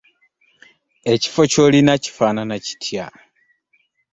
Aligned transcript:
Ekifo 1.13 1.41
ky'olina 1.51 1.93
kifaanana 2.03 2.55
kitya? 2.65 3.05